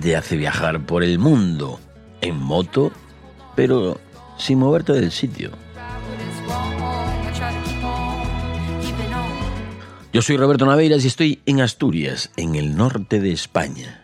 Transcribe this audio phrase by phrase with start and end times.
[0.00, 1.80] te hace viajar por el mundo
[2.20, 2.92] en moto,
[3.54, 4.00] pero
[4.38, 5.50] sin moverte del sitio.
[10.12, 14.02] Yo soy Roberto Naveiras y estoy en Asturias, en el norte de España.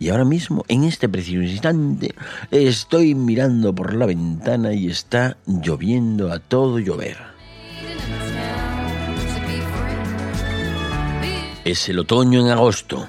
[0.00, 2.12] Y ahora mismo, en este preciso instante,
[2.50, 7.18] estoy mirando por la ventana y está lloviendo a todo llover.
[11.64, 13.06] Es el otoño en agosto.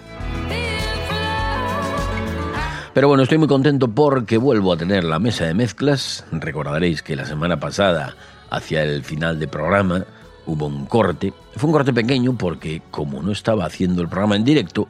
[2.94, 6.26] Pero bueno, estoy muy contento porque vuelvo a tener la mesa de mezclas.
[6.32, 8.16] Recordaréis que la semana pasada,
[8.50, 10.06] hacia el final del programa,
[10.46, 11.34] hubo un corte.
[11.56, 14.88] Fue un corte pequeño porque como no estaba haciendo el programa en directo,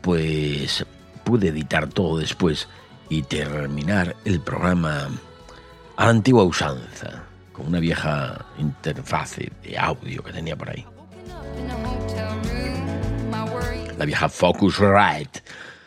[0.00, 0.84] pues
[1.22, 2.68] pude editar todo después
[3.08, 5.08] y terminar el programa
[5.96, 7.22] a la antigua usanza,
[7.52, 10.84] con una vieja interfase de audio que tenía por ahí
[13.98, 15.42] la vieja Focusrite.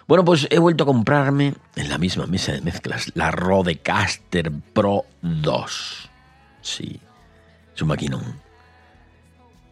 [0.08, 5.04] Bueno, pues he vuelto a comprarme en la misma mesa de mezclas la Rodecaster Pro
[5.22, 6.10] 2.
[6.62, 7.02] Sí,
[7.76, 8.24] es un maquinón.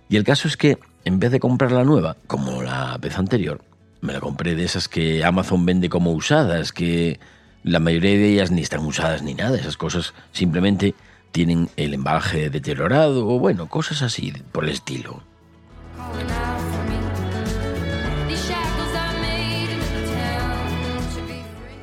[0.09, 3.63] Y el caso es que en vez de comprar la nueva, como la vez anterior,
[4.01, 7.17] me la compré de esas que Amazon vende como usadas, que
[7.63, 10.96] la mayoría de ellas ni están usadas ni nada, esas cosas simplemente
[11.31, 15.23] tienen el embalaje deteriorado o bueno, cosas así por el estilo.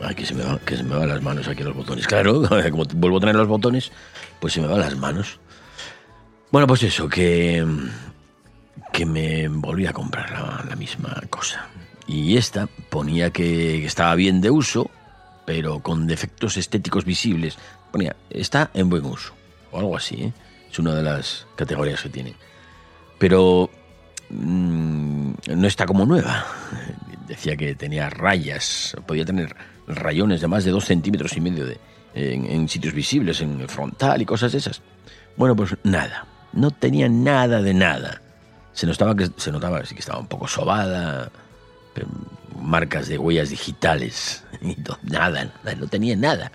[0.02, 2.06] Ay, que se, me va, que se me van las manos aquí los botones.
[2.06, 3.92] Claro, como vuelvo a tener los botones,
[4.40, 5.38] pues se me van las manos.
[6.50, 7.64] Bueno, pues eso, que,
[8.92, 10.30] que me volví a comprar
[10.68, 11.68] la, misma cosa.
[12.06, 14.90] Y esta ponía que estaba bien de uso,
[15.46, 17.56] pero con defectos estéticos visibles.
[17.90, 19.32] Ponía, está en buen uso,
[19.70, 20.32] o algo así, ¿eh?
[20.70, 22.34] Es una de las categorías que tiene.
[23.18, 23.70] Pero
[24.30, 26.46] mm, no está como nueva.
[27.32, 29.56] Decía que tenía rayas, podía tener
[29.86, 31.80] rayones de más de dos centímetros y medio de,
[32.12, 34.82] en, sitios visibles, en el frontal y cosas esas.
[35.38, 38.20] Bueno, pues nada, no tenía nada de nada.
[38.74, 41.30] Se notaba que, se notaba que estaba un poco sobada,
[42.60, 44.44] marcas de huellas digitales,
[45.02, 46.52] nada, nada, no tenía nada.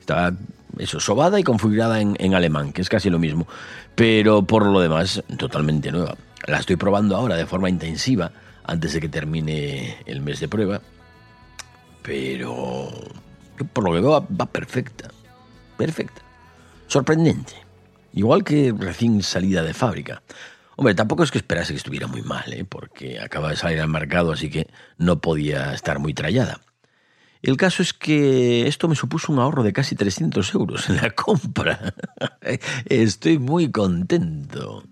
[0.00, 0.32] Estaba
[0.78, 3.46] eso, sobada y configurada en, en, alemán, que es casi lo mismo.
[3.94, 6.16] Pero por lo demás, totalmente nueva.
[6.48, 8.32] La estoy probando ahora de forma intensiva,
[8.68, 10.80] antes de que termine el mes de prueba
[12.08, 12.90] pero
[13.74, 15.10] por lo que veo va, perfecta.
[15.76, 16.22] Perfecta.
[16.86, 17.52] Sorprendente.
[18.14, 20.22] Igual que recién salida de fábrica.
[20.76, 22.64] Hombre, tampoco es que esperase que estuviera muy mal, ¿eh?
[22.64, 26.62] porque acaba de salir al mercado, así que no podía estar muy trallada.
[27.42, 31.10] El caso es que esto me supuso un ahorro de casi 300 euros en la
[31.14, 31.94] compra.
[32.86, 34.82] Estoy muy contento.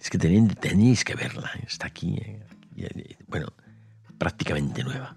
[0.00, 1.50] Es que tenéis, que verla.
[1.66, 2.40] Está aquí, eh,
[3.26, 3.48] bueno,
[4.18, 5.16] prácticamente nueva.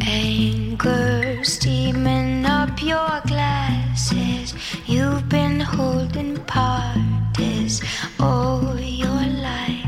[0.00, 4.54] Anger steaming up your glasses.
[4.86, 7.82] You've been holding parties
[8.18, 9.86] all your life.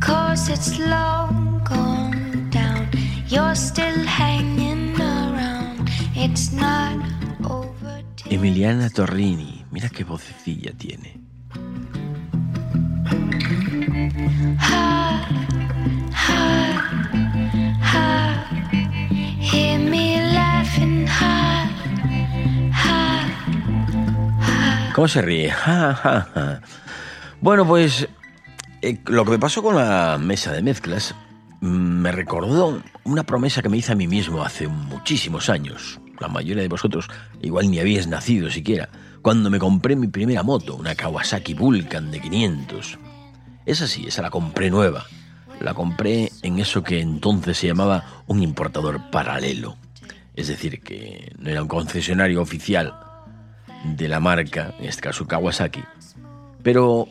[0.00, 2.88] Cause it's long gone down.
[3.28, 5.88] You're still hanging around.
[6.14, 6.98] It's not
[7.44, 8.02] over.
[8.30, 11.20] Emiliana Torrini, mira qué vocecilla tiene.
[19.40, 21.06] Hear me laughing.
[24.94, 25.50] ¿Cómo se ríe?
[25.50, 26.60] Ja, ja, ja.
[27.40, 28.06] Bueno, pues
[28.82, 31.14] eh, lo que me pasó con la mesa de mezclas
[31.60, 36.00] mm, me recordó una promesa que me hice a mí mismo hace muchísimos años.
[36.18, 37.08] La mayoría de vosotros
[37.40, 38.90] igual ni habíais nacido siquiera,
[39.22, 42.98] cuando me compré mi primera moto, una Kawasaki Vulcan de 500.
[43.66, 45.04] Esa sí, esa la compré nueva.
[45.60, 49.76] La compré en eso que entonces se llamaba un importador paralelo.
[50.34, 52.94] Es decir, que no era un concesionario oficial
[53.84, 55.82] de la marca, en este caso Kawasaki,
[56.62, 57.06] pero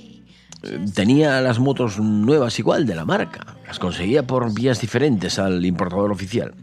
[0.63, 3.57] eh, tenía las motos nuevas igual de la marca.
[3.67, 6.55] Las conseguía por vías diferentes al importador oficial.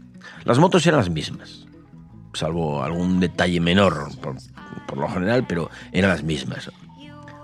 [0.43, 1.66] Las motos eran las mismas,
[2.37, 4.35] salvo algún detalle menor por,
[4.87, 6.71] por lo general, pero eran las mismas.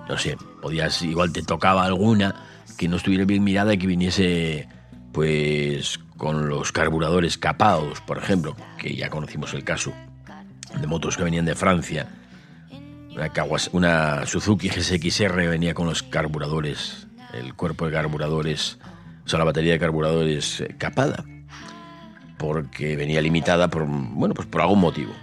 [0.10, 2.36] No sé, podías, igual te tocaba alguna
[2.78, 4.68] que no estuviera bien mirada y que viniese,
[5.12, 9.94] pues, con los carburadores capados, por ejemplo, que ya conocimos el caso
[10.80, 12.08] de motos que venían de Francia.
[13.16, 18.80] Una, Kawas- una Suzuki GSX-R venía con los carburadores, el cuerpo de carburadores,
[19.26, 21.24] o sea, la batería de carburadores eh, capada,
[22.44, 25.14] porque venía limitada por, bueno, pues por algún motivo.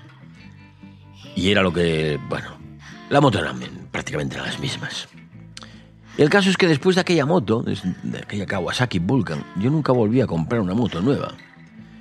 [1.37, 2.57] Y era lo que, bueno,
[3.11, 5.07] la moto eran prácticamente las mismas.
[6.17, 10.23] El caso es que después de aquella moto, de aquella Kawasaki Vulcan, yo nunca volví
[10.23, 11.35] a comprar una moto nueva.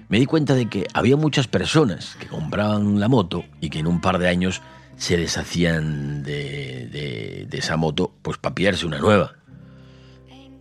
[0.07, 3.87] Me di cuenta de que había muchas personas que compraban la moto y que en
[3.87, 4.61] un par de años
[4.95, 9.33] se deshacían de, de- de esa moto, pues para pillarse una nueva,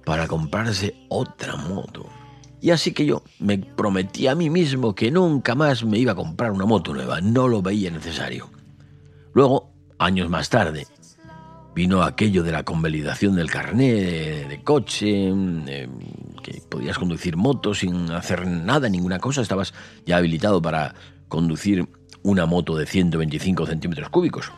[0.04, 2.08] para comprarse otra moto.
[2.60, 6.16] Y así que yo me prometí a mí mismo que nunca más me iba a
[6.16, 8.50] comprar una moto nueva, no lo veía necesario.
[9.32, 10.86] Luego, años más tarde,
[11.74, 15.88] vino aquello de la convalidación del carné de, coche, eh,
[16.42, 19.74] que podías conducir moto sin hacer nada, ninguna cosa, estabas
[20.04, 20.94] ya habilitado para
[21.28, 21.88] conducir
[22.24, 24.50] una moto de 125 centímetros cúbicos.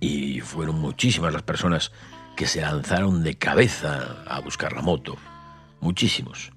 [0.00, 1.92] Y fueron muchísimas las personas
[2.36, 5.16] que se lanzaron de cabeza a buscar la moto.
[5.80, 6.52] Muchísimos.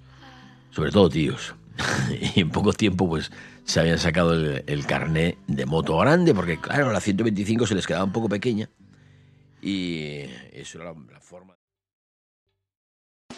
[0.77, 1.55] Sobre todo tíos.
[2.35, 3.31] y en poco tiempo pues
[3.63, 7.87] se habían sacado el, el carné de moto grande, porque claro, la 125 se les
[7.87, 8.69] quedaba un poco pequeña.
[9.59, 10.19] Y
[10.53, 11.57] eso era la, la forma.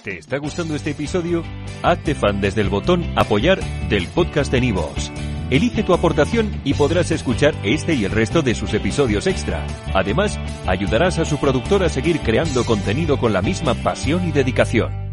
[0.04, 1.46] ¿Te está gustando este episodio?
[1.82, 5.10] Hazte fan desde el botón Apoyar del podcast de Nivos.
[5.50, 9.66] Elige tu aportación y podrás escuchar este y el resto de sus episodios extra.
[9.94, 10.38] Además,
[10.68, 15.09] ayudarás a su productor a seguir creando contenido con la misma pasión y dedicación.